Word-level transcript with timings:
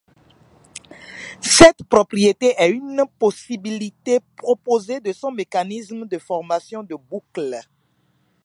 Cette 1.43 1.83
propriété 1.83 2.55
est 2.57 2.71
une 2.71 3.05
possibilité 3.19 4.19
proposée 4.35 4.99
de 4.99 5.13
son 5.13 5.29
mécanisme 5.29 6.07
de 6.07 6.17
formation 6.17 6.81
de 6.81 6.95
boucles. 6.95 7.59